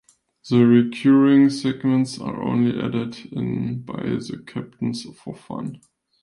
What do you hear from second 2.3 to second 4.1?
only added in by